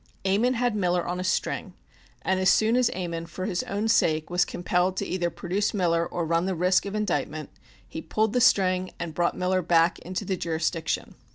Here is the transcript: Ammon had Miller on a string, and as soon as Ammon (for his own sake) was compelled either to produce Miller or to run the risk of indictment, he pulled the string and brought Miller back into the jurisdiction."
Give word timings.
Ammon 0.25 0.55
had 0.55 0.75
Miller 0.75 1.05
on 1.07 1.19
a 1.19 1.23
string, 1.23 1.75
and 2.23 2.39
as 2.39 2.49
soon 2.49 2.75
as 2.75 2.89
Ammon 2.95 3.27
(for 3.27 3.45
his 3.45 3.61
own 3.61 3.87
sake) 3.87 4.31
was 4.31 4.45
compelled 4.45 4.99
either 4.99 5.27
to 5.27 5.35
produce 5.35 5.75
Miller 5.75 6.07
or 6.07 6.21
to 6.23 6.27
run 6.27 6.47
the 6.47 6.55
risk 6.55 6.87
of 6.87 6.95
indictment, 6.95 7.51
he 7.87 8.01
pulled 8.01 8.33
the 8.33 8.41
string 8.41 8.89
and 8.99 9.13
brought 9.13 9.37
Miller 9.37 9.61
back 9.61 9.99
into 9.99 10.25
the 10.25 10.35
jurisdiction." 10.37 11.13